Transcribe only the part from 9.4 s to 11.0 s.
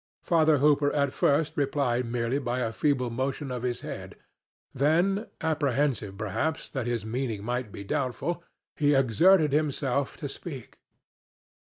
himself to speak.